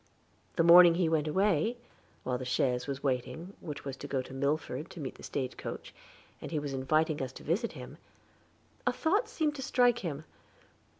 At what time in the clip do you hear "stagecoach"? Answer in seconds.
5.21-5.93